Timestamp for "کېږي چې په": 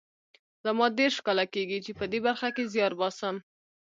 1.53-2.05